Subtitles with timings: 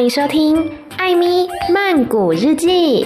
[0.00, 0.56] 欢迎收听
[0.96, 3.04] 《艾咪曼谷日记》。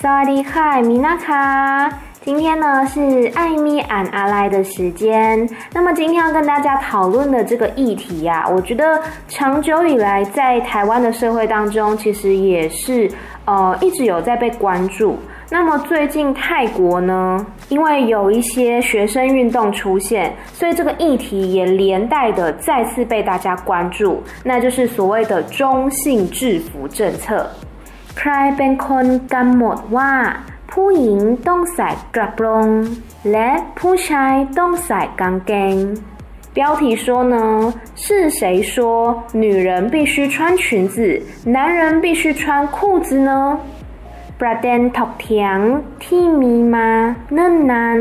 [0.00, 2.11] 萨瓦迪卡，米娜卡。
[2.24, 5.48] 今天呢是艾米 and 阿莱的时间。
[5.72, 13.10] 那么今天要跟大家讨论的这个议题呀我觉得长久以来在台湾的社会当中其实也是
[13.44, 15.18] 呃一直有在被关注。
[15.50, 27.50] 那么最近泰国呢因为有一些学生运动出现所以这个议题也连带的再次被大家关注那就是所谓的中性制服政策。
[28.14, 28.78] Cry ban
[29.26, 29.76] gammo
[30.71, 32.67] ผู้หญิงต้องใส่กระโปรง
[33.31, 35.75] และผู้ชายต้องใส่กางเกง。
[36.55, 37.37] 标题说呢，
[38.03, 38.05] 是
[38.37, 38.73] 谁说
[39.43, 41.21] 女人必须穿裙子，
[41.55, 43.31] 男人必须穿裤子呢？
[44.41, 45.57] ประเด็นถกเถียง
[46.03, 46.89] ที่มีมา
[47.33, 47.99] เนิ่นนาน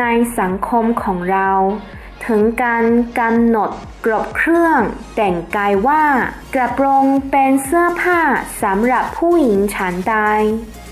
[0.00, 0.04] ใน
[0.38, 1.50] สังคมของเรา
[2.24, 2.84] ถึงการ
[3.18, 3.70] กำหนด
[4.09, 4.81] กรอบเครื่อง
[5.15, 6.05] แต่งกายว่า
[6.55, 8.21] กระโปรงเป็นเสื้อผ้า
[8.63, 10.15] สำหรับผู้หญิงฉันใด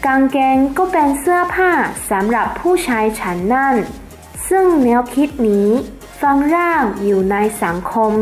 [0.05, 1.71] กางเกงก็เป็นเสื้อผ้า
[2.11, 3.75] สำหรับผู้ชายฉันนั่น
[4.49, 5.69] ซึ่งแนวคิดนี้
[6.21, 8.13] ฟังร่างอยู่ในสังคม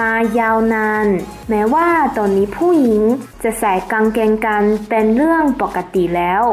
[0.00, 1.06] มายาวนาน
[1.48, 3.02] แม้ว่าตอนนี้ผู้หญิง
[3.42, 6.44] จะใส่กางเกงกันเป็นเรื่องปกติแล้ว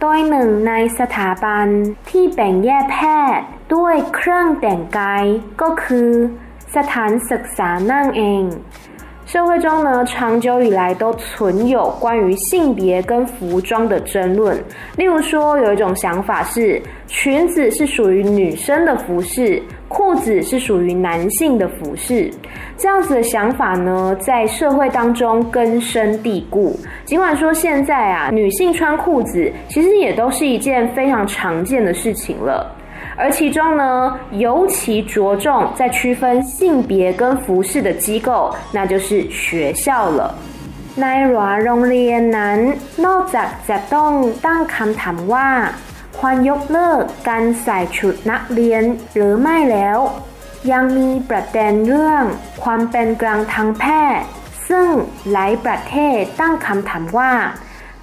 [0.00, 1.66] โดยหนึ่งในสถาบัน
[2.10, 2.98] ที่แบ่งแยกแพ
[3.36, 5.24] ทย์ด้วยเครื่องแต่งกาย
[5.60, 6.10] ก็คือ
[6.75, 8.43] สถานศึกษานั่นเอง
[9.25, 14.61] 社会中呢，长久以来都存有关于性别跟服装的争论。
[14.97, 22.29] 例如说，有一种想法是，裙子是属于女生的服饰，裤子是属于男性的服饰。
[22.75, 26.77] 这样子的想法呢，在社会当中根深蒂固。
[27.05, 32.69] 尽管说现在啊，女性穿裤子其实也都是一件非常常见的事情了。
[33.17, 40.35] 而其中呢，尤其着重在区分性别跟服饰的机构，那就是学校了。
[41.01, 41.05] ใน
[41.63, 42.59] โรงเรียนนั้น
[43.05, 44.11] นอกจากจะต้อง
[44.45, 45.49] ตั้งคำถามว่า
[46.17, 48.83] ควรยกเลิกการใส่ชุดนักเรียน
[49.15, 49.99] หรือไม่แล้ว
[50.71, 52.23] ยังมีประเด็นเรื่อง
[52.63, 53.85] ความเป็นกลางทางแพ
[54.17, 54.25] ทย์
[54.69, 54.87] ซึ่ง
[55.31, 57.33] หลายประเทศตั้งคำถามว่า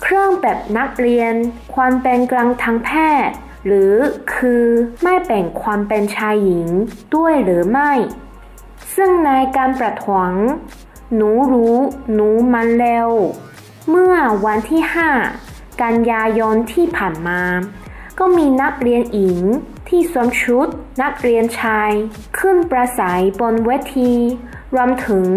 [0.03, 1.35] เครื่องแบบนักเรียน
[1.75, 2.91] ควรเป็นกลางทางแพ
[3.27, 3.35] ทย์
[3.66, 3.94] หรือ
[4.34, 4.64] คือ
[5.04, 6.68] ไม่แบ่งความเป็นชายหญิง
[7.16, 7.92] ด้วยหรือไม่
[8.96, 10.32] ซึ่งในการประท้วง
[11.16, 11.78] หนูรู้
[12.14, 13.10] หนูมันเร็ว
[13.90, 14.16] เมื่อ
[14.46, 14.82] วันที่
[15.32, 17.42] 5 กันยายนที่ผ่านมา
[18.20, 19.42] ก็มีนักเรียนหญิง
[19.90, 20.68] ที่สวมชุด
[21.02, 21.92] นักเรียนชาย
[22.38, 24.14] ขึ้นประสัยบนเวที
[24.74, 25.28] รวมถึง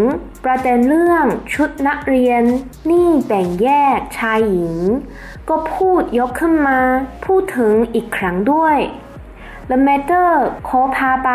[0.45, 1.25] ประเด็นเรื่อง
[1.55, 2.43] ชุดนักเรียน
[2.91, 4.77] นี่แบ่งแยกชายหญิง
[5.48, 6.81] ก็พูดยกขึ้นมา
[7.25, 8.78] พูดถึงอีกครั้งด้วย
[9.70, 10.32] The Matter
[10.69, 11.31] ขอพาไป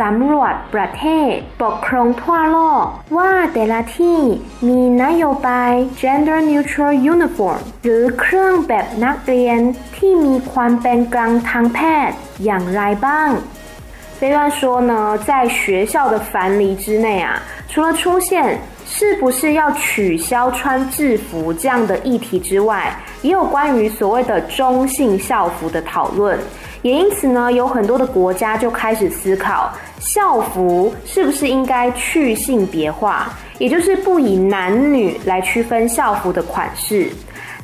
[0.00, 1.32] สำรวจประเทศ
[1.62, 2.84] ปกครองทั่วโลก
[3.16, 4.18] ว่าแต่ละที่
[4.68, 9.58] มีนโยบาย Gender Neutral Uniform หรือเครื่องแบบนักเรียน
[9.96, 13.30] ที่มีความเป็นกลางทางแพทย์อย่างไรบ้าง
[14.24, 22.90] 这段说呢，在学校的樊篱之内啊，除了出现是不是要取消穿制服这样的议题之外，
[23.20, 26.38] 也有关于所谓的中性校服的讨论。
[26.80, 29.70] 也因此呢，有很多的国家就开始思考，
[30.00, 37.10] 校服是不是应该去性别化，也就是不以男女来区分校服的款式。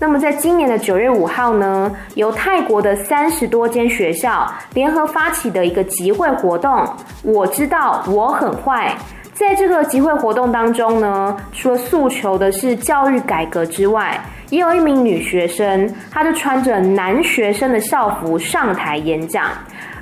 [0.02, 6.88] 那么，在今年的九月五号呢，由泰国的三十多间学校联合发起的一个集会活动，
[7.22, 8.96] 我知道我很坏。
[9.34, 14.18] 在这个集会活动当中呢，除了诉求的是教育改革之外，
[14.48, 19.44] 也有一名女学生，她就穿着男学生的校服上台演讲。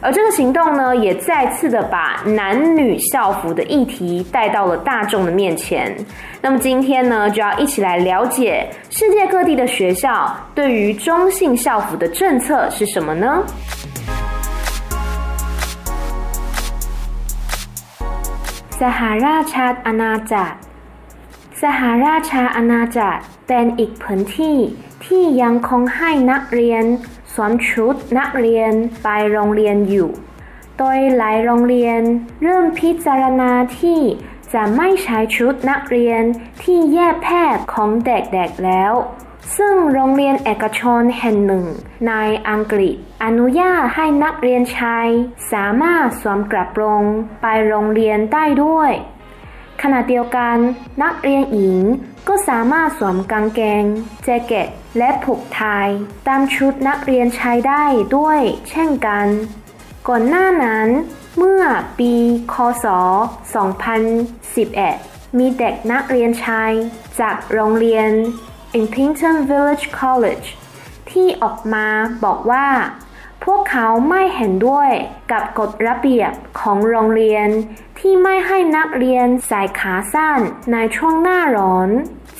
[0.01, 5.95] 而这个行动呢，也再次的把男女校服的议题带到了大众的面前。
[6.41, 13.43] 那么今天呢，就要一起来了解世界各地的学校对于中性校服的政策是什么呢？
[18.79, 20.57] สหราชอาณาจักร
[21.61, 24.57] สหราชอาณาจักรเป็นอีกพื้นที่
[25.05, 26.83] ที่ยังคงให้นักเรียน
[27.34, 28.72] สวมชุดนักเรียน
[29.02, 30.10] ไปโรงเรียนอยู่
[30.78, 32.00] โดยหลายโรงเรียน
[32.42, 34.00] เริ่มพิจารณาที่
[34.52, 36.22] จะไม่ใช้ชุดนักเรียน
[36.62, 38.92] ที่แยกเพศของเด็กๆแล้ว
[39.56, 41.66] ซึ่งโรงเรียนเอกชนแห่งหนึ่ง
[42.08, 42.12] ใน
[42.48, 42.94] อังกฤษ
[43.24, 45.06] อนุญาตให้นักเรียนชาย
[45.52, 47.02] สามารถสวมกระโปรง
[47.42, 48.92] ไปโรงเรียนได้ด้วย
[49.82, 50.56] ขณะเดียวกัน
[51.02, 51.80] นักเรียนหญิง
[52.28, 53.84] ก็สามารถสวมกางเกง
[54.24, 54.68] แจ็คเก็ต
[54.98, 55.88] และผูกไทย
[56.28, 57.84] ตามชุดนักเรียนชายได้
[58.16, 59.26] ด้วยเช่นกัน
[60.08, 60.88] ก่อนหน้านั้น
[61.38, 61.62] เมื่อ
[61.98, 62.12] ปี
[62.52, 62.54] ค
[62.84, 62.86] ศ
[64.56, 66.72] 2011 มีเด็กนักเรียนชาย
[67.20, 68.10] จากโรงเรียน
[68.78, 70.46] Impington Village College
[71.10, 71.86] ที่ออกมา
[72.24, 72.66] บอกว่า
[73.54, 74.90] วกเขาไม่เห็นด้วย
[75.32, 77.48] กับกฎระเบียบของโรงเรียน
[77.98, 80.40] ที่ไม่ให้นักเรียนใส่ขาสั้น
[80.72, 81.90] ในช่วงหน้าร้อน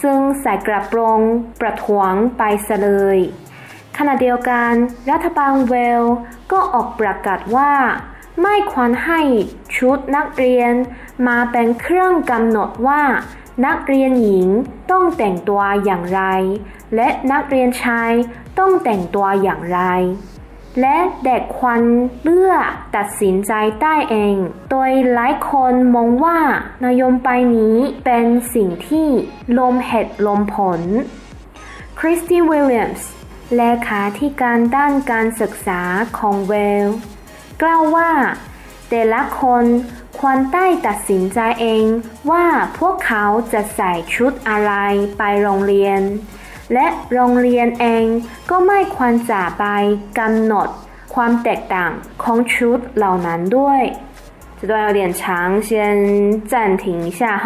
[0.02, 1.20] ซึ่งใส่กระโปรง
[1.60, 2.42] ประท้วงไป
[2.82, 3.18] เลย
[3.96, 4.72] ขณะเดียวกัน
[5.10, 6.02] รัฐบาลเวล
[6.52, 7.72] ก็ออกประกาศว่า
[8.42, 9.20] ไม่ควรให้
[9.76, 10.72] ชุดนักเรียน
[11.28, 13.02] มาเป็นเครื่องกำหนดว่า
[13.66, 14.48] นักเรียนหญิง
[14.90, 16.22] ต้องแต่งตัวอย่างไร
[16.96, 18.12] และนักเรียนชาย
[18.58, 19.80] ต้องแต่งตัวอย่างไร
[20.80, 21.80] และเด็กควร
[22.22, 23.52] เลือกตัดสินใจ
[23.82, 24.36] ได้เอง
[24.70, 26.38] โดยหลายคนมองว่า
[26.86, 29.08] นโยบายนี้เป็นสิ่งที่
[29.58, 30.80] ลมเหตุลมผล
[31.98, 33.08] คริสตี้วิลเลียมส์
[33.56, 35.80] เลขาธิการด้านการศึกษา
[36.18, 36.54] ของเว
[36.86, 36.88] ล
[37.62, 38.10] กล่าวว่า
[38.88, 39.64] แต่ละคน
[40.18, 41.84] ควรได้ตัดสินใจเอง
[42.30, 42.46] ว่า
[42.78, 44.72] พวกเขาจะใส่ชุดอะไร
[45.18, 46.00] ไปโรงเรียน
[46.73, 48.05] และโรงเรียนเอง
[48.49, 49.65] ก็ไม่ควรจะไป
[50.19, 50.67] กำหนด
[51.15, 51.91] ความแตกต่าง
[52.23, 53.81] ของชุดเหล่านั้นด้วย
[54.59, 57.45] 这段有点长，先暂停一下哈。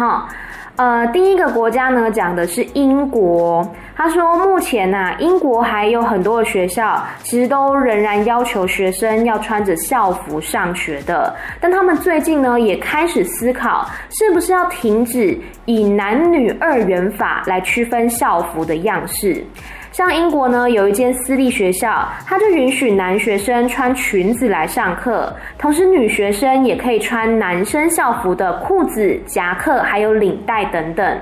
[0.75, 3.63] 呃，第一个国家呢，讲的是英国。
[3.95, 11.31] 他说，目前呐、啊，英国还有很多的学校，其实都仍然要求学生要穿着校服上学的。
[11.61, 19.45] 但他们最近呢，也开始思考，是不是要停止以男女二元法来区分校服的样式。
[19.93, 31.19] 像英国呢，有一间私立学校，它就允许男学生穿裙子来上课，同时女学生也可以穿男生校服的裤子、夹克，还有领带等等。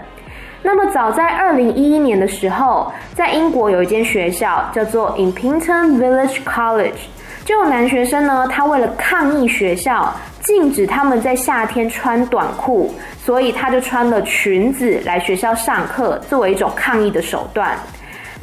[0.63, 7.09] 那么早在二零一一年的时候，在英国有一间学校叫做 Impington Village College，
[7.43, 17.77] 就有男学生呢，他为了抗议学校禁止他们在夏天穿短裤，所以他就穿了裙子来学校上课，作为一种抗议的手段。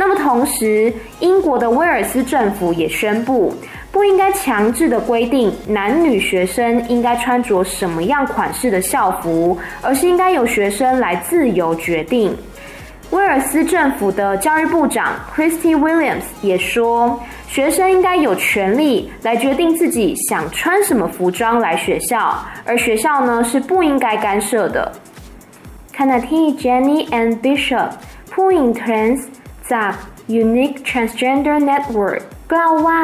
[0.01, 3.53] 那么，同时，英国的威尔斯政府也宣布，
[3.91, 12.33] 不应该强制的规定男女学生应该穿着什么样款式的校服，而是应该由学生来自由决定。
[13.11, 24.93] 威尔斯政府的教育部长 Christy Williams 也说，学生应该有权利来决定自己想穿什么服装来学校，而学校呢是不应该干涉的。
[25.93, 27.91] Can I t e Jenny and Bishop
[28.37, 29.23] who in turns?
[29.73, 29.93] จาก
[30.43, 32.23] Unique Transgender Network
[32.53, 33.03] กล่าวว่า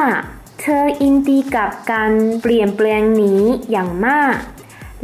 [0.61, 2.13] เธอยินดีกับการ
[2.43, 4.35] เปลี่ยนแปลงนี้อย่างมาก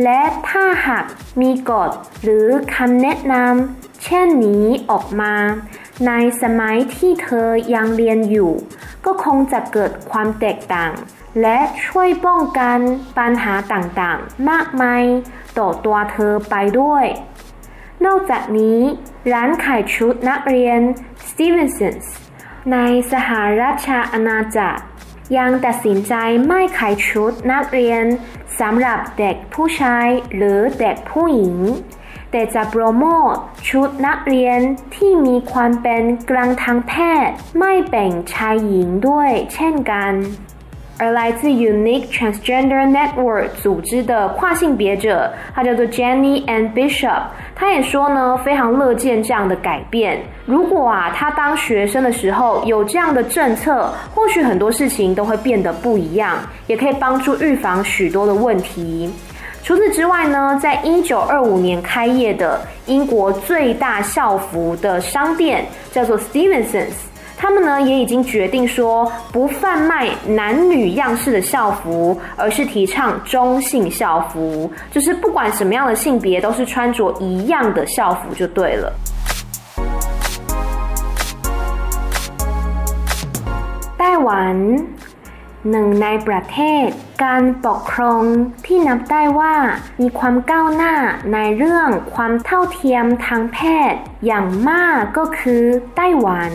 [0.03, 1.05] และถ้าหาก
[1.41, 1.91] มีกฎ
[2.23, 5.35] หรือคำแนะนำเช่นนี้ออกมา
[6.07, 6.13] ใน
[6.43, 8.53] สมัยที่เธอยังเรียนอยู่
[9.05, 10.93] ก็คงจะเกิดความแตกต่าง
[11.43, 12.79] และช่วยป้องกัน
[13.19, 15.03] ปัญหาต่างๆ มากมาย
[15.59, 17.07] ต่อตัวเธอไปด้วย
[18.07, 18.79] นอกจากนี้
[19.33, 20.81] ร้านขายชุดนักเรียน
[21.41, 22.07] Stevensons
[22.73, 22.79] ใน
[23.13, 24.83] สหราชอาณาจักร
[25.37, 26.15] ยังตัดสินใจ
[26.47, 28.05] ไม่ขายชุดนักเรียน
[28.61, 31.59] สำหรับเด็กผู้ชายหรือเด็กผู้หญิง
[32.31, 33.35] แต่จะโปรโมท
[33.71, 34.59] ชุดนักเรียน
[34.95, 36.93] ที่มีความเป็นกลางทางแพ
[37.27, 40.13] ทย์ ไม่แบ่งชายหญิงด้วยเช่นกัน
[41.01, 47.23] 而来自 Unique Transgender Network 组织的跨性别者，他叫做 Jenny and Bishop，
[47.57, 50.21] 他也说呢，非常乐见这样的改变。
[50.45, 59.11] 如果啊，他当学生的时候有这样的政策，或许很多事情都会变得不一样，也可以帮助预防许多的问题。
[59.63, 67.10] 除此之外呢，在一九二五年开业的英国最大校服的商店叫做 Stevensons。
[67.40, 78.92] 他们呢也已经决定说不贩卖男女样式的校服，而是提倡中性校服，就是不管什么样的性别都是穿着一样的校服就对了。
[83.98, 84.58] ไต้หวัน
[85.72, 86.88] หนึ่งในประเทศ
[87.24, 88.24] การปกครอง
[88.66, 89.56] ที่นับได้ว่า
[90.02, 90.96] มีความก้าวหน้า
[91.34, 93.58] ในเรื่องความเท่าเทียมทางเพ
[93.92, 93.94] ศ
[94.26, 95.64] อย่างมากก็คือ
[95.96, 96.54] ไต้หวัน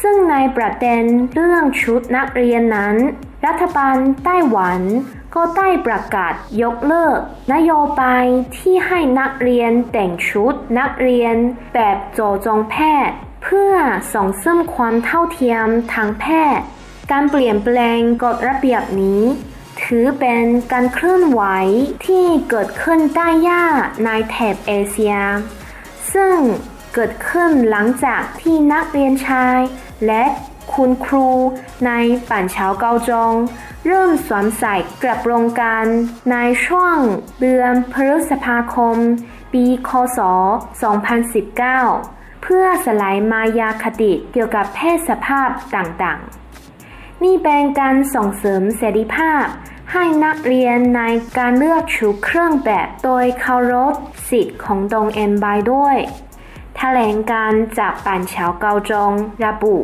[0.00, 1.04] ซึ่งในประเด็น
[1.34, 2.96] เรื่องชุดนักเรียนนั้น
[3.46, 4.80] รัฐบาลไต้หวัน
[5.34, 7.18] ก็ได้ประกาศยกเลิก
[7.54, 8.24] นโยบาย
[8.56, 11.34] ที่ให้นักเรียนแต่งชุดนักเรียน
[11.74, 12.76] แบบโจจงแพ
[13.08, 13.72] ทย์ เพื่อ
[14.14, 16.24] ส่งเสริมความเท่าเทียมทางแพ
[16.58, 16.66] ทย์
[17.10, 19.22] การเปลี่ยนแปลงกฎระเบียบนี้
[19.82, 21.42] ถือเป็นการเคลื่อนไหว
[22.06, 25.16] ที่เกิดขึ้นได้ยากในแถบเอเชีย
[26.12, 26.36] ซึ่ง
[26.94, 29.58] เกิดขึ้นหลังจากที่นักเรียนชาย
[30.06, 30.24] และ
[30.74, 31.28] คุณครู
[31.86, 31.92] ใน
[32.28, 33.32] ปั่นเช้าเกาจง
[33.86, 35.84] เริ่มสวมใส่กระโปรงกัน
[36.30, 36.96] ในช่วง
[37.40, 38.96] เดือนพฤษภาคม
[39.52, 40.20] ปีคศ
[41.10, 49.44] 2019 เพื่อสลายมายาคติเกี่ยวกับเพศสภาพต่างๆ นี่เป็นการส่งเสริมเสรีภาพ
[49.92, 51.02] ให้นักเรียนใน
[51.38, 53.94] การเลือกชุดเครื่องแบบโดยเคารพ
[54.30, 55.96] สิทธิ์ของตงเอ็นบายด้วย
[56.76, 59.12] แถลงการจากปันเฉาเกาจง
[59.44, 59.76] ระบุ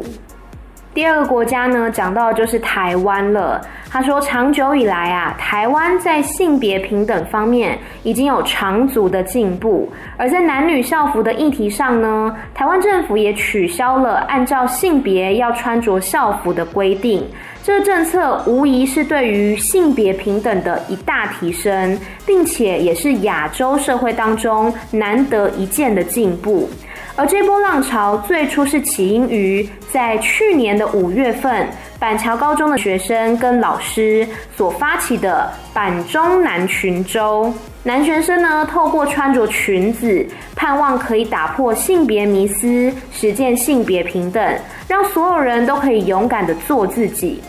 [0.96, 3.60] 第二个国家呢，讲到就是台湾了。
[3.90, 17.22] 他说，长久以来啊，台湾在性别平等方面已经有长足的进步，而在男女校服的议题上呢，台湾政府也取消了按照性别要穿着校服的规定。
[17.62, 26.70] 这个政策无疑是对于性别平等的一大提升，并且也是亚洲社会当中难得一见的进步。
[27.18, 31.66] 而这波浪潮最初是起因于在去年的五月份，
[31.98, 37.50] 板桥高中的学生跟老师所发起的板中男群周。
[37.82, 44.44] 男学生呢，透过穿着裙子，盼望可以打破性别迷思，实践性别平等，
[44.86, 47.40] 让所有人都可以勇敢的做自己。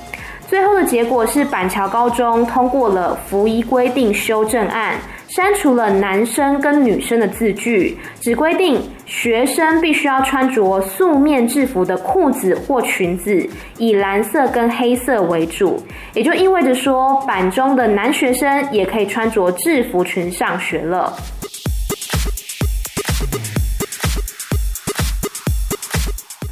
[0.48, 4.96] 最后的结果是板桥高中通过了服仪规定修正案。
[5.30, 15.83] 删除了男生跟女生的字句，只规定学生必须要穿着素面制服的裤子或裙子，以蓝色跟黑色为主。
[16.15, 21.13] 也就意味着说，板中的男学生也可以穿着制服裙上学了。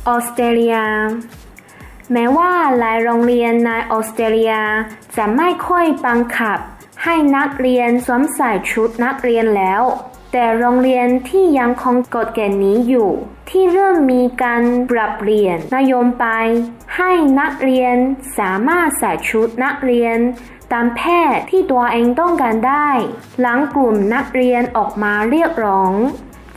[0.09, 0.77] ออสเตรเลีย
[2.13, 4.55] แม้ว่าหลายโรงเรียนในออสเตรเลีย
[5.17, 6.59] จะไม่ค่อยบังคับ
[7.05, 9.83] ให้นักเรียนสวมใส่ชุดนักเรียนแล้ว
[10.38, 13.12] แต่โรงเรียนที่ยังคงกฎเกณฑ์นี้อยู่
[13.50, 16.48] ที่เริ่มมีการปรับเปลี่ยนนโยบาย
[16.96, 17.96] ให้นักเรียน
[18.38, 20.18] สามารถใส่ชุดนักเรียน
[20.72, 21.02] ตามแพ
[21.34, 22.90] ทย์ที่ตัวเองต้องการได้
[23.40, 25.94] หลังกลุ่มนักเรียนออกมาเรียกร้อง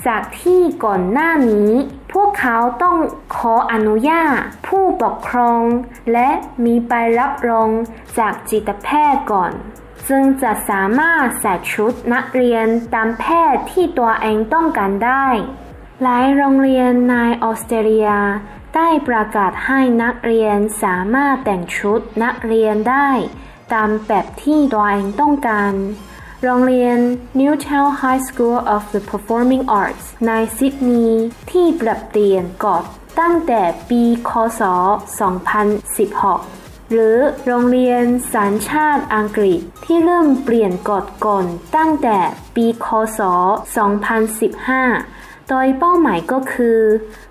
[0.06, 1.70] จากที่ก่อนหน้านี้
[2.12, 2.96] พวกเขาต้อง
[3.36, 5.62] ขออนุญาต ผู้ปกครอง
[6.12, 6.30] และ
[6.64, 7.70] มีใบรับรอง
[8.18, 9.52] จากจิตแพทย์ก่อน
[10.08, 13.24] จึงจะสามารถใส่ชุดนักเรียนตามแพ
[13.54, 15.26] ทย์ที่ตัวเองต้องการได้
[16.02, 18.10] หลายโรงเรียนในออสเตรเลีย
[18.76, 23.08] ได้ประกาศให้นักเรียนสามารถแต่งชุดนักเรียนได้
[23.72, 25.72] ตามแบบที่ตัวเองต้องการ
[26.42, 26.98] โรงเรียน
[27.38, 32.84] Newtown High School of the Performing Arts ในซิดนีย์ที่ปรับเปลี่ยนกฎ
[33.20, 34.72] ตั้งแต่ปี คศ 2016
[36.92, 38.04] หรือโรงเรียน
[38.34, 41.44] สัญชาติอังกฤษที่เริ่มเปลี่ยนกฎก่อน
[41.76, 42.18] ตั้งแต่
[42.54, 42.86] ปีค
[43.18, 43.20] ศ
[44.54, 46.80] 2015 โดยเป้าหมายก็คือ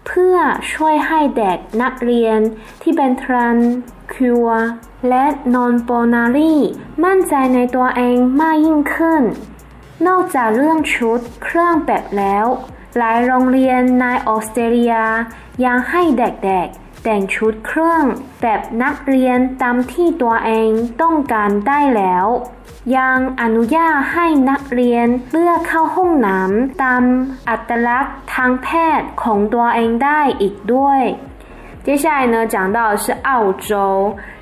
[0.08, 0.36] เพื่อ
[0.74, 2.40] ช่วยให้เด็กนักเรียน
[2.82, 3.58] ที่เป็นทรัน
[4.14, 4.48] คิว
[5.10, 6.56] และนอนโปนารี
[7.04, 9.22] มั่นใจในตัวเองมากยิ่งขึ้น
[10.08, 12.46] นอกจากเรื่องชุดเครื่องแบบแล้ว
[12.98, 14.96] หลายโรงเรียนในออสเตรเลีย
[15.66, 18.05] ยังให้เด็กๆ แต่งชุดเครื่อง
[18.41, 20.71] แบบนักเรียนตามที่ตัวเอง
[21.03, 22.27] ต้องการได้แล้ว
[22.97, 27.03] ยังอนุญาตให้นักเรียนเลือกเข้าห้องน้ำตาม
[27.49, 28.69] อัตลักษณ์ทางแพ
[28.99, 31.03] ทย์ของตัวเองได้อีกด้วย
[31.87, 33.73] 接下来呢，讲到的是澳洲。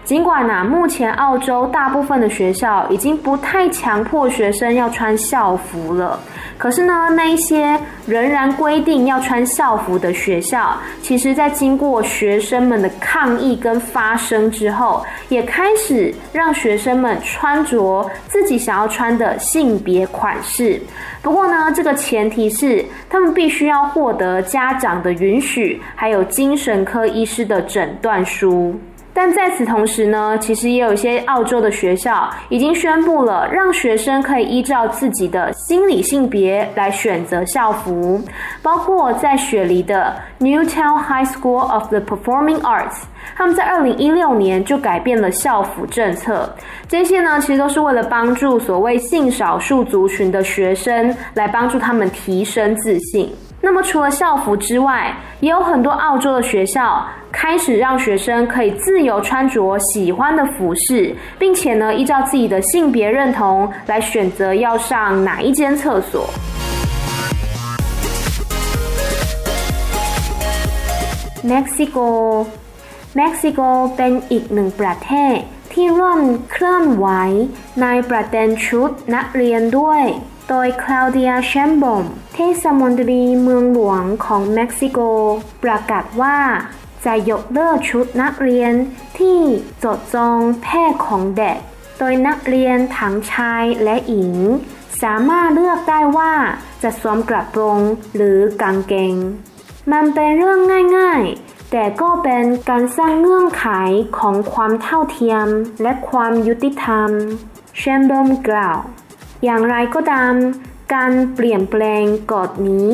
[0.05, 6.19] 尽管呢、目前澳洲大部分的学校已经不太强迫学生要穿校服了，
[6.59, 20.79] 可是呢，那一些仍然规定要穿校服的学校，其实在经过学生们的抗议跟发声之后，也开始让学生们穿着自己想要穿的性别款式。
[21.23, 28.79] 不过呢，这个前提是他们必须要获得家长的允许，还有精神科医师的诊断书。
[29.17, 38.21] 但在此同时呢，其实也有一些澳洲的学校已经宣布了，让学生可以依照自己的心理性别来选择校服，
[38.61, 43.03] 包括在雪梨的 Newtown High School of the Performing Arts，
[43.37, 46.53] 他们在二零一六年就改变了校服政策。
[46.89, 53.33] 这些呢，其实都是为了帮助所谓性少数族群的学生，来帮助他们提升自信。
[53.64, 66.28] 那么除了校服之外，也有很多澳洲的学校开始让学生可以自由穿着喜欢的服饰，并且呢，依照自己的性别认同来选择要上哪一间厕所。
[71.44, 75.36] Mexico，Mexico เป็นอีกหนึ่งประเทศ
[75.72, 77.06] ที่ร่วมเคลื่อนไหว
[77.82, 80.04] ในประเด็นชุดนักเรียนด้วย
[80.49, 84.99] โดยคลาวเดียแชมบอมเทศมนตรีเมืองหลวงของเม็กซิโก
[85.63, 86.37] ประกาศว่า
[87.05, 88.73] จะยกเลิกชุดนักเรียน
[89.19, 89.39] ที่
[89.83, 91.57] จดจองเพศของเด็ก
[91.99, 94.35] โดยนักเรียนทั้งชายและหญิง
[95.01, 96.33] สามารถเลือกได้ว่า
[96.83, 97.79] จะสวมกระโปรง
[98.15, 99.15] หรือกางเกง
[99.91, 100.59] มันเป็นเรื่อง
[100.97, 103.65] ง่ายๆ แต่ก็เป็นการสร้างเงื่อนไข
[104.17, 105.47] ของความเท่าเทียม
[105.81, 107.09] และความยุติธรรม
[107.77, 108.79] เชมบอมกล่าว
[109.45, 110.33] อย่างไรก็ตาม
[110.93, 112.87] การเปลี่ยนแปลงกฎนี้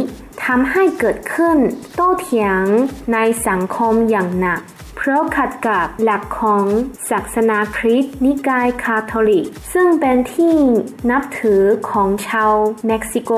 [0.45, 1.57] ทำให้เกิดขึ้น
[1.95, 2.63] โต้เถียง
[3.13, 3.17] ใน
[3.47, 4.61] สังคมอย่างหนัก
[5.03, 6.65] เพราะขัดกับหลักของ
[7.09, 10.55] ศาสนาคริสต์นิกายคาทอลิก ซึ่งเป็นที่
[11.09, 12.53] นับถือของชาว
[12.87, 13.31] เม็กซิโก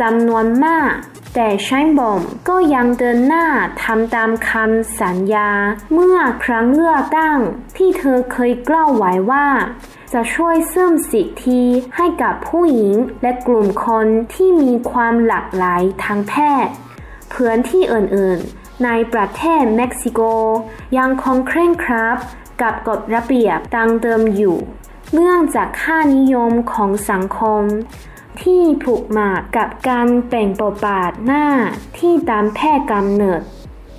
[0.00, 0.92] จำนวนมาก
[1.34, 3.46] แต่ชัยบอมก็ยังเดินหน้า
[3.82, 5.50] ทำตามคำสัญญา
[5.92, 7.38] เมื่อครั้งเลือกตั้ง
[7.76, 9.46] ที่เธอเคยกล่าวไว้ว่า
[10.12, 11.62] จะช่วยเสริมสิทธิ
[11.96, 16.34] ให้กับผู้หญิงและกลุ่มคนที่มีความหลากหลายทางเพ
[16.66, 16.68] ศ
[17.30, 20.21] เพื่อนที่อื่นๆ ในประเทศเม็กซิโก
[20.97, 22.17] ยังคงเคร่งครัด
[22.61, 24.57] กับกฎระเบียบดังเดิมอยู่
[25.13, 27.63] เนื่องจากค่านิยมของสังคม
[28.41, 31.47] ที่ผูกมากับการแบ่งบทบาทหน้า
[31.97, 33.41] ที่ตามแพทย์กำเนิด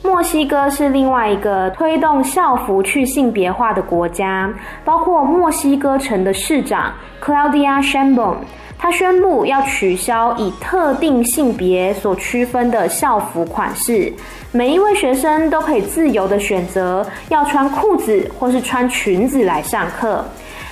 [0.07, 4.49] 墨西哥是另外一个推动校服去性别化的国家，
[4.85, 6.93] 包括墨西哥城的市长
[7.25, 8.37] Claudia Sheinbaum，
[8.82, 14.12] 他宣布要取消以特定性别所区分的校服款式，
[14.52, 20.26] 每一位学生都可以自由的选择要穿裤子或是穿裙子来上课。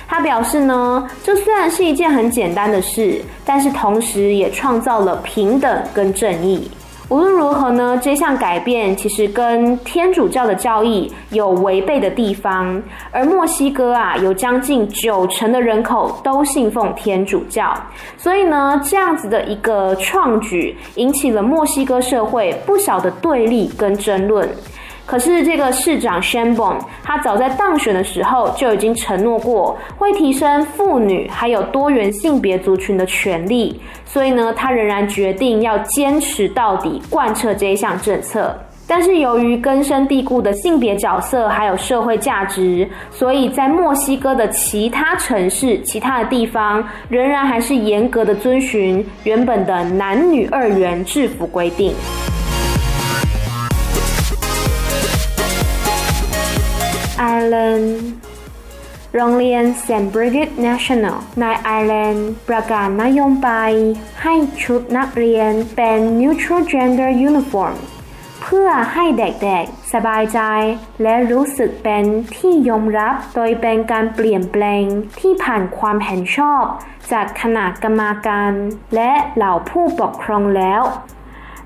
[0.08, 6.68] 他表示呢，这虽然是一件很简单的事，但是同时也创造了平等跟正义。
[7.10, 12.80] 无论如何呢，这项改变其实跟天主教的教义有违背的地方。
[13.10, 17.74] 而墨西哥啊，有将近九成的人口都信奉天主教，
[18.16, 24.48] 所以呢，这样子的一个创举，引起了墨西哥社会不小的对立跟争论。
[25.10, 38.56] 可是这个市长 Shembon，他早在当选的时候就已经承诺过，会提升妇女还有多元性别族群的权利，所以呢，他仍然决定要坚持到底，贯彻这一项政策。
[38.86, 51.92] 但是由于根深蒂固的性别角色还有社会价值，所以在墨西哥的其他城市、其他的地方，仍然还是严格的遵循原本的男女二元制服规定。
[57.50, 57.98] แลนด์
[59.14, 63.72] โรงเรียนเซนต์บริจิต National ในไอร์แลนด์ประกาศนโยบาย
[64.22, 64.34] ให้
[64.64, 67.76] ชุดนักเรียนเป็น neutral gender uniform
[68.42, 70.40] เพื่อให้เด็กๆ สบายใจ
[71.02, 72.04] และรู้สึกเป็น
[72.36, 74.84] ที่ยอมรับโดยเป็นการเปลี่ยนแปลง
[75.20, 76.64] ที่ผ่านความเห็นชอบ
[77.12, 78.52] จากคณะกรรมการ
[78.94, 80.82] และเหล่าผู้ปกครองแล้ว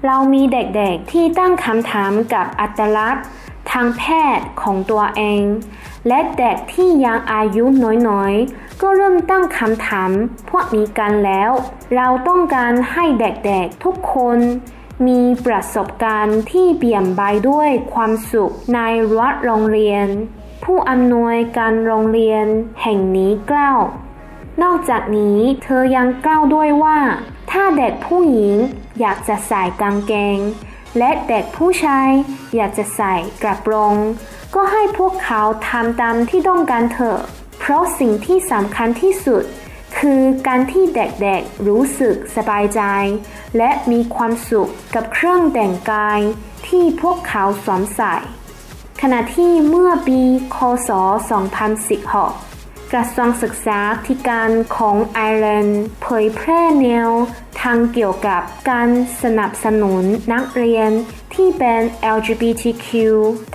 [0.07, 3.25] เรามีเด็กๆที่ตั้งคำถามกับอัตลักษณ์
[3.71, 4.03] ทางแพ
[4.37, 5.45] ทย์ของตัวเอง
[6.09, 7.65] และเด็กที่ยังอายุ
[8.09, 10.11] น้อยๆ ก็เริ่มตั้งคำถาม
[10.51, 11.51] พวกนี้กันแล้ว
[11.97, 14.39] เราต้องการให้เด็กๆทุกคน
[15.07, 18.79] มีประสบการณ์ที่เปี่ยมใบด้วยความสุขใน
[19.11, 20.07] รั้วโรงเรียน
[20.65, 22.47] ผู้อำนวยการโรงเรียน
[22.83, 23.81] แห่งนี้กล่าว
[24.63, 26.99] นอกจากนี้เธอยังกล่าวด้วยว่า
[27.51, 28.55] ถ้าเด็กผู้หญิง
[29.01, 30.39] อยากจะใส่กางเกง
[30.99, 32.11] และเด็กผู้ชาย
[32.55, 33.95] อยากจะใส่กระโปรง
[34.55, 37.21] ก็ให้พวกเขาทำตามที่ต้องการเถอะ
[37.59, 39.45] เพราะสิ่งที่สำคัญที่สุด
[39.99, 42.83] คือการที่เด็กๆรู้สึกสบายใจ
[43.57, 46.21] และมีความสุขกับเครื่องแต่งกาย
[46.69, 48.15] ที่พวกเขาสวมใส่
[49.03, 50.21] ขณะที่เมื่อปี
[50.57, 50.91] คศ
[51.71, 57.11] 2016กระทรวงศึกษาธิการของไอร์แลนด์เผยแพร่แนว
[57.64, 58.90] ทางเกี่ยวกับการ
[59.24, 60.92] สนับสนุนนักเรียน
[61.34, 61.82] ที่เป็น
[62.16, 62.88] LGBTQ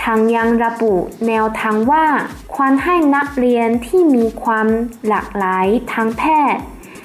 [0.02, 0.94] ทางยังระบุ
[1.26, 2.06] แนวทางว่า
[2.54, 4.66] ควรให้นักเรียนที่มีความ
[5.08, 6.56] หลากหลายทางเพศ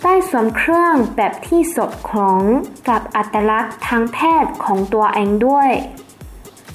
[0.03, 2.43] ได้สวมเครื่องแบบที่สดคล้อง
[2.89, 5.71] กับอัตลักษณ์ทางเพศของตัวเองด้วย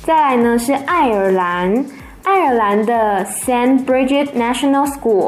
[0.06, 1.42] 再来呢是爱尔兰
[2.28, 2.92] 爱尔兰的
[3.42, 5.26] Saint Bridget National School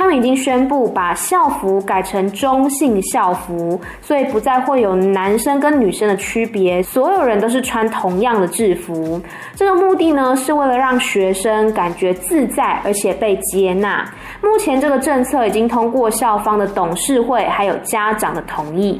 [0.00, 9.20] 他们已经宣布把校服改成中性校服，所以不再会有男生跟女生的区别，所有人都是穿同样的制服。
[9.54, 14.02] 这个目的呢，是为了让学生感觉自在而且被接纳。
[14.42, 18.98] 目前这个政策已经通过校方的董事会还有家长的同意。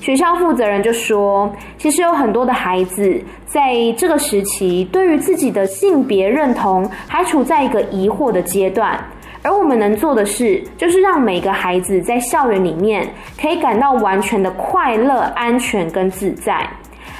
[0.00, 8.98] 学校负责人就说，其实有很多的孩子在这个时期对于自己的性别认同还处在一个疑惑的阶段。
[9.42, 13.08] 而我们能做的事，就是让每个孩子在校园里面
[13.40, 16.68] 可以感到完全的快乐、安全跟自在。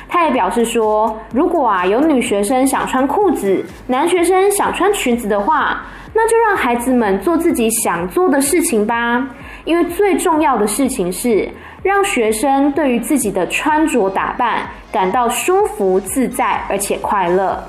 [0.08, 9.26] 他也表示说，如果啊有女学生想穿裤子，男学生想穿裙子的话，那就让孩子们做自己想做的事情吧。
[9.64, 11.48] 因为最重要的事情是，
[11.82, 17.62] 让学生对于自己的穿着打扮感到舒服、自在，而且快乐。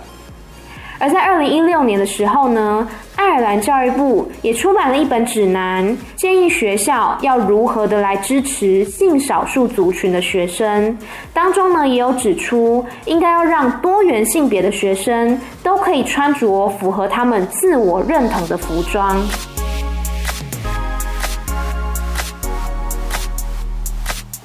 [1.02, 10.96] 而在二零一六年的时候呢爱尔兰教育部也出版了一本指南建议学校要如何的来支持性少数族群的学生。
[11.34, 19.20] 当中呢也有指出应该要让多元性别的学生都可以穿着符合他们自我认同的服装。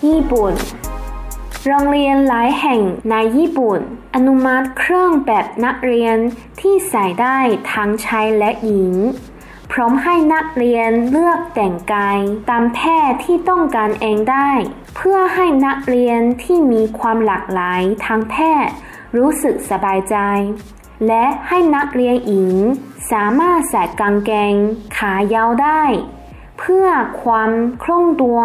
[0.00, 0.54] 一本
[1.68, 3.80] โรงเรียนหลายแห่งในญี่ปุ่น
[4.14, 6.16] อนุมัติเครื่องแบบนักเรียน
[6.60, 7.38] ที่ใส่ได้
[7.72, 8.94] ทั้งชายและหญิง
[9.72, 12.18] พร้อมให้นักเรียนเลือกแต่งกาย
[12.50, 14.50] ตามแพทย์ที่ต้องการเองได้
[14.96, 18.74] เพื่อให้นักเรียนที่มีความหลากหลายทางแพทย์
[19.16, 20.16] รู้สึกสบายใจ
[21.06, 22.54] และให้นักเรียนหญิง
[23.12, 24.54] สามารถใส่กางเกง
[24.96, 25.82] ขายาวได้
[26.58, 26.86] เพื่อ
[27.22, 27.50] ความ
[27.82, 28.40] คล่องตัว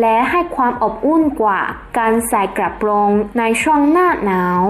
[0.00, 1.60] และให้ความอบอุ่นกว่า
[1.98, 4.62] การใส่กระโปรงในช่วงหน้าหนาว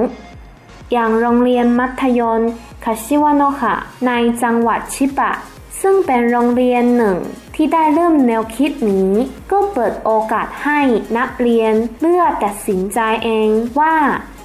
[0.92, 2.40] อย่างโรงเรียนมัธยม
[2.84, 3.74] คาชิวาโนะคะ
[4.06, 5.32] ในจังหวัดชิบะ
[5.80, 7.18] ซึ่งเป็นโรงเรียนหนึ่ง
[7.54, 9.10] ที่ได้เริ่มแนวคิดนี้
[9.50, 10.80] ก็เปิดโอกาสให้
[11.16, 13.48] นักเรียนเลือกตัดสินใจเอง
[13.80, 13.94] ว่า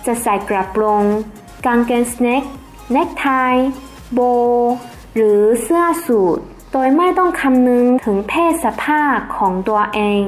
[0.06, 1.04] จะใส่กระโปรง
[1.66, 2.44] กางเกงสเน็ก
[2.92, 3.28] เนคไท
[4.14, 4.20] โบ
[5.16, 6.40] หรือเสื้อสูท
[6.72, 10.26] โดยไม่ต้องคำนึงถึงเพศสภาพของตัวเอง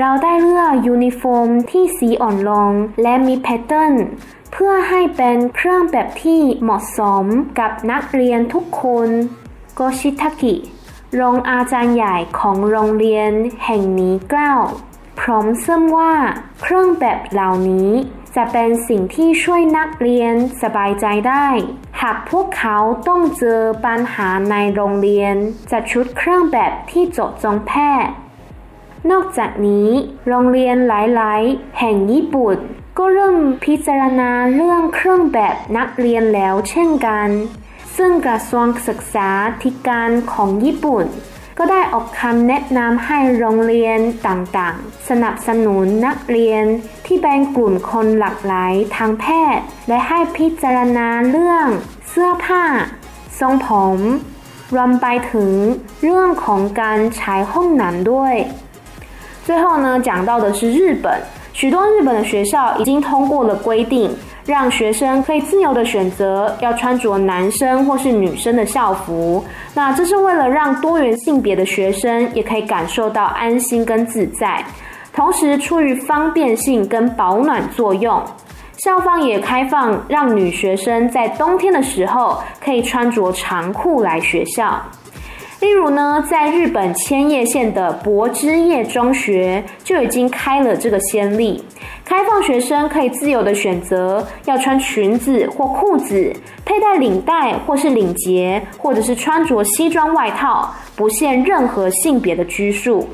[0.00, 2.70] เราได้เลือกยูนิฟอร์มที่สีอ่อนลง
[3.02, 3.94] และมีแพทเทิร์น
[4.52, 7.24] เพื่อให้เป็นเครื่องแบบที่เหมาะสม
[7.58, 9.08] กับนักเรียนทุกคน
[9.74, 10.54] โกชิทากิ
[11.20, 13.30] รองอาจารย์ใหญ่ของโรงเรียน
[13.64, 14.64] แห่งนี้กล่าว
[15.20, 16.12] พร้อมเสริมว่า
[16.62, 17.90] เครื่องแบบเหล่านี้
[18.36, 21.46] จะเป็นสิ่งที่ช่วยนักเรียนสบายใจได้
[22.02, 25.34] หากพวกเขาต้องเจอปัญหาในโรงเรียน
[25.70, 27.72] จัดชุดเครื่องแบบที่เจาะจงแพ
[28.04, 28.12] ทย์
[29.10, 29.88] นอกจากนี้
[30.28, 32.56] โรงเรียนหลาย ๆ แห่งญี่ปุ่น
[32.98, 37.28] ก็เริ่มพิจารณาเรื่องเครื่องแบบนักเรียนแล้วเช่นกัน
[37.96, 39.30] ซึ่งกระทรวงศึกษา
[39.62, 41.06] ธิการของญี่ปุ่น
[41.61, 46.63] ก็ได้ออกคำแนะนำให้โรงเรียนต่างๆ สนับสนุนนักเรียน
[47.05, 51.67] ที่เป็นกลุ่มคนหลากหลายทางเพศ และให้พิจารณาเรื่อง
[52.09, 52.63] เสื้อผ้า
[53.39, 53.99] ทรงผม
[54.75, 55.51] รวมไปถึง
[56.03, 58.35] เรื่องของการใช้ห้องน้ำด้วย
[59.45, 61.05] 最后呢，讲到的是日本，
[61.53, 63.95] 许多日本的学校已经通过了规定。
[64.44, 74.64] 让学生可以自由的选择要穿着男生或是女生的校服，那这是为了让多元性别的学生也可以感受到安心跟自在，
[75.12, 78.20] 同时出于方便性跟保暖作用，
[78.78, 84.82] 校方也开放让女学生在冬天的时候可以穿着长裤来学校。
[85.60, 91.62] 例如呢，在日本千叶县的柏之叶中学就已经开了这个先例，
[92.12, 96.30] 开放学生可以自由的选择要穿裙子或裤子，
[96.62, 103.08] 佩戴领带或是领结，或者是穿着西装外套，不限任何性别的拘束。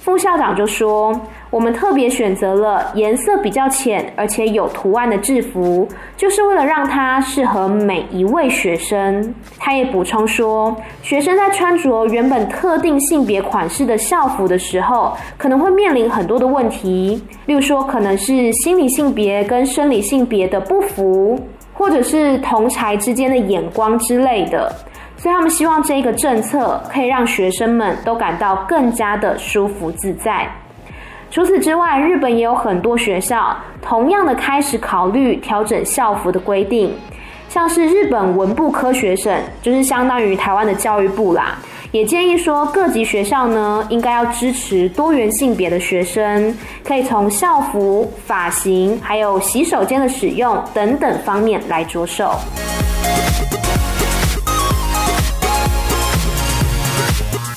[0.00, 1.12] 副校长就说
[1.54, 5.86] ：“我们特别选择了颜色比较浅而且有图案的制服，
[6.16, 21.38] 就是为了让它适合每一位学生。”他也补充说：“学生在穿着原本特定性别款式的校服的时候，可能会面临很多的问题，例如说可能是心理性别跟生理性别的不符，
[21.72, 24.74] 或者是同侪之间的眼光之类的。”
[25.16, 30.50] 所以他们希望这个政策可以让学生们都感到更加的舒服自在。
[31.34, 36.94] 除此之外，日本也有很多学校同样的开始考虑调整校服的规定，
[37.48, 41.58] 像是日本文部科学省，就是相当于台湾的教育部啦，
[41.90, 52.30] 也建议说各级学校呢应该要支持多元性别的学生，可以从校服、发型，还有洗手间的使用等等方面来着手。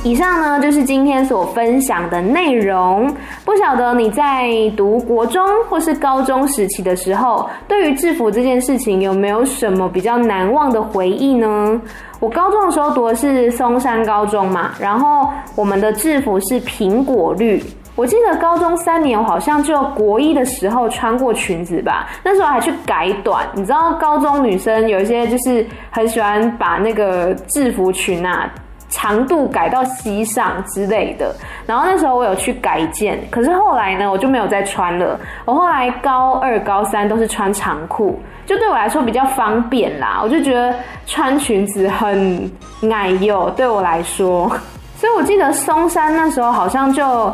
[0.03, 3.13] 以上呢，就是今天所分享的内容。
[3.47, 11.81] 不晓得你在读国中或是高中时期的时候，对于制服这件事情有没有什么比较难忘的回忆呢？
[12.19, 17.63] 我高中的时候读的是松山高中嘛，然后我们的制服是苹果绿。
[17.95, 23.47] 我记得高中三年，我好像就国一的时候穿过裙子吧，那时候还去改短。
[23.55, 28.51] 你知道高中女生有一些就是很喜欢把那个制服裙啊。
[28.89, 31.35] 长度改到膝上之类的。
[31.65, 35.19] 然后那时候我有去改件，可是后来呢，我就没有再穿了。
[35.45, 40.19] 我后来高二、高三都是穿长裤，就对我来说比较方便啦。
[40.23, 42.51] 我就觉得穿裙子很
[42.91, 44.49] 矮幼，对我来说。
[44.95, 47.31] 所以我记得松山那时候好像就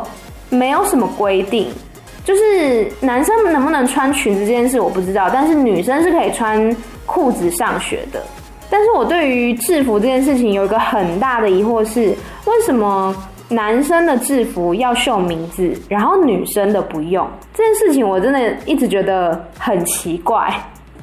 [0.50, 1.70] 没有什么规定。
[2.24, 8.22] 就是男生能不能穿裙子这件事我不知道，但是女生是可以穿裤子上学的。
[8.70, 12.14] 但是我对于制服这件事情有一个很大的疑惑是，
[12.46, 13.14] 为什么
[13.48, 17.28] 男生的制服要绣名字，然后女生的不用？
[17.52, 20.52] 这件事情我真的一直觉得很奇怪。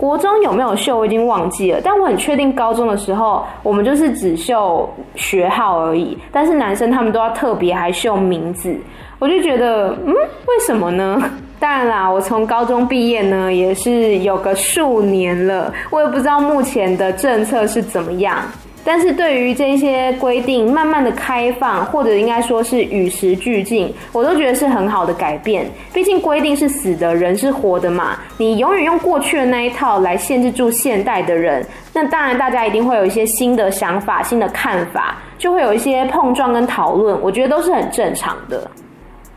[0.02, 8.76] 国中有没有秀我已经忘记了，但我很确定高中的时候我们就是只秀学号而已，但是男生他们都要特别还秀名字。
[9.20, 11.22] 我就觉得，嗯，为什么呢？
[11.60, 18.40] 当然啦，我从高中毕业呢，也是有个数年了，我也不知道目前的政策是怎么样。
[18.84, 25.70] 但是对于这些规定慢慢的开放，或者应该说是与时俱进，我都觉得是很好的改变。
[25.94, 28.18] 毕竟规定是死的，人是活的嘛。
[28.38, 37.20] 你永远用过去的那一套来限制住现代的人，那当然大家一定会有一些新的想法、新的看法，就会有一些碰撞跟讨论。
[37.22, 38.70] 我觉得都是很正常的。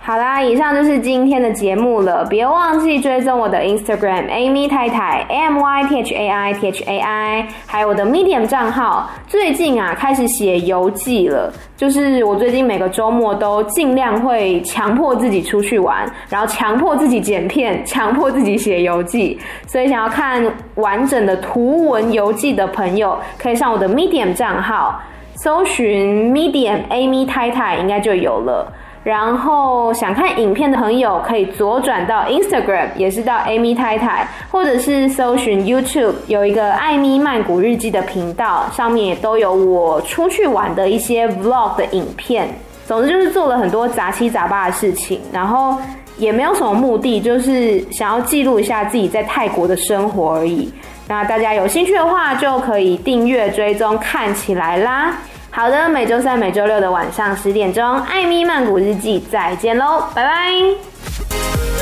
[0.06, 2.22] 好啦，以上就是今天的节目了。
[2.26, 8.46] 别忘记追踪我的 Instagram Amy 太太 A M Y T H A I T H A I，还有我的 Medium
[8.46, 9.08] 账号。
[9.26, 11.50] 最近啊，开始写游记了。
[11.74, 19.38] 就是我最近每个周末都尽量会强迫自己出去玩，然后强迫自己剪片，强迫自己写游记。
[19.66, 25.00] 所以想要看完整的图文游记的朋友，可以上我的 Medium 账号
[25.36, 28.70] 搜寻 Medium Amy 太太，应该就有了。
[29.04, 42.48] 然后想看影片的朋友可以左转到 Instagram，也是到 Amy 太太，或者是搜寻 YouTube，有一个艾米曼谷日记的频道，上面也都有我出去玩的一些 Vlog 的影片。
[42.86, 45.76] 总之就是做了很多杂七杂八的事情，然后
[46.16, 50.72] 也没有什么目的，就是想要记录一下自己在泰国的生活而已。
[51.06, 55.14] 那大家有兴趣的话，就可以订阅追踪看起来啦。
[55.54, 59.20] 好的，每周三、每周六的晚上十点钟，艾米曼谷日记。
[59.30, 61.73] 再见喽，拜拜。